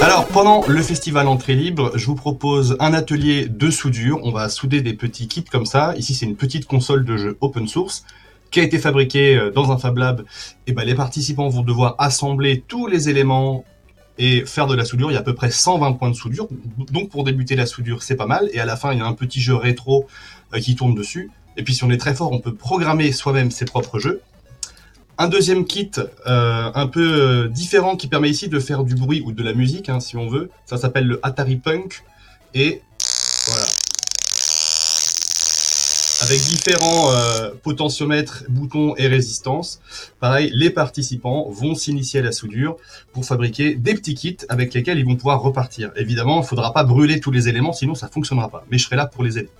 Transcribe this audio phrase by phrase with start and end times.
[0.00, 4.20] Alors, pendant le festival Entrée Libre, je vous propose un atelier de soudure.
[4.22, 5.94] On va souder des petits kits comme ça.
[5.96, 8.04] Ici, c'est une petite console de jeu open source
[8.50, 10.24] qui a été fabriquée euh, dans un Fab Lab.
[10.66, 13.64] Et ben, les participants vont devoir assembler tous les éléments
[14.18, 15.10] et faire de la soudure.
[15.10, 16.46] Il y a à peu près 120 points de soudure.
[16.92, 18.48] Donc, pour débuter la soudure, c'est pas mal.
[18.52, 20.06] Et à la fin, il y a un petit jeu rétro
[20.54, 21.30] euh, qui tourne dessus.
[21.56, 24.20] Et puis, si on est très fort, on peut programmer soi-même ses propres jeux.
[25.16, 25.92] Un deuxième kit
[26.26, 29.54] euh, un peu euh, différent qui permet ici de faire du bruit ou de la
[29.54, 30.50] musique, hein, si on veut.
[30.66, 32.02] Ça s'appelle le Atari Punk.
[32.52, 32.82] Et
[33.46, 33.66] voilà.
[36.22, 39.80] Avec différents euh, potentiomètres, boutons et résistances.
[40.18, 42.76] Pareil, les participants vont s'initier à la soudure
[43.12, 45.92] pour fabriquer des petits kits avec lesquels ils vont pouvoir repartir.
[45.94, 48.64] Évidemment, il ne faudra pas brûler tous les éléments, sinon ça fonctionnera pas.
[48.70, 49.50] Mais je serai là pour les aider.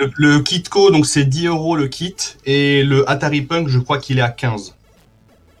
[0.00, 2.16] Le, le kit co, donc c'est 10 euros le kit.
[2.46, 4.74] Et le Atari Punk, je crois qu'il est à 15.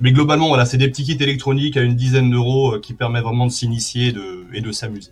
[0.00, 3.24] Mais globalement, voilà, c'est des petits kits électroniques à une dizaine d'euros euh, qui permettent
[3.24, 4.14] vraiment de s'initier
[4.52, 5.10] et de s'amuser.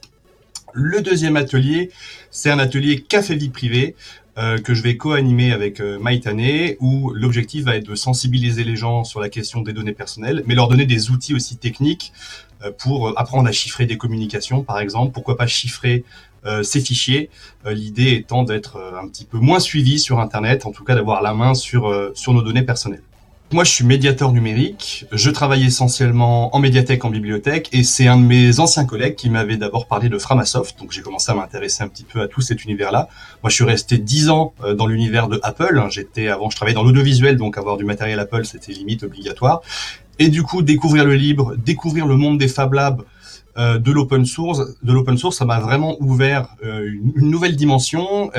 [0.73, 1.91] Le deuxième atelier,
[2.31, 3.97] c'est un atelier café vie privée
[4.39, 8.77] euh, que je vais co-animer avec euh, Maïtane, où l'objectif va être de sensibiliser les
[8.77, 12.13] gens sur la question des données personnelles, mais leur donner des outils aussi techniques
[12.63, 15.13] euh, pour apprendre à chiffrer des communications, par exemple.
[15.13, 16.05] Pourquoi pas chiffrer
[16.63, 17.29] ces fichiers?
[17.67, 21.35] L'idée étant d'être un petit peu moins suivi sur Internet, en tout cas d'avoir la
[21.35, 21.93] main sur
[22.29, 23.03] nos données personnelles.
[23.51, 25.07] Moi, je suis médiateur numérique.
[25.11, 29.31] Je travaille essentiellement en médiathèque, en bibliothèque, et c'est un de mes anciens collègues qui
[29.31, 30.79] m'avait d'abord parlé de Framasoft.
[30.79, 33.09] Donc, j'ai commencé à m'intéresser un petit peu à tout cet univers-là.
[33.43, 35.83] Moi, je suis resté dix ans euh, dans l'univers de Apple.
[35.89, 39.63] J'étais avant, je travaillais dans l'audiovisuel, donc avoir du matériel Apple, c'était limite obligatoire.
[40.19, 43.01] Et du coup, découvrir le libre, découvrir le monde des Fab Labs,
[43.57, 48.31] euh, de l'open source, de l'open source, ça m'a vraiment ouvert euh, une, nouvelle dimension,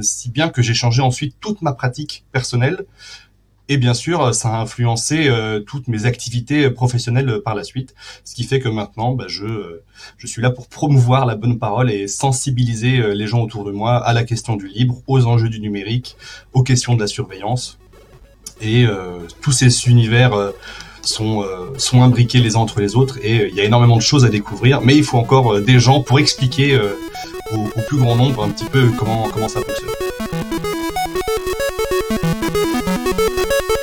[0.00, 2.86] si bien que j'ai changé ensuite toute ma pratique personnelle.
[3.70, 8.34] Et bien sûr, ça a influencé euh, toutes mes activités professionnelles par la suite, ce
[8.34, 9.84] qui fait que maintenant, bah, je, euh,
[10.16, 13.70] je suis là pour promouvoir la bonne parole et sensibiliser euh, les gens autour de
[13.70, 16.16] moi à la question du libre, aux enjeux du numérique,
[16.54, 17.78] aux questions de la surveillance.
[18.62, 20.32] Et euh, tous ces univers
[21.02, 21.44] sont,
[21.76, 24.30] sont imbriqués les uns entre les autres et il y a énormément de choses à
[24.30, 26.76] découvrir, mais il faut encore des gens pour expliquer
[27.52, 30.07] au, au plus grand nombre un petit peu comment, comment ça fonctionne.
[32.60, 33.77] Thank you.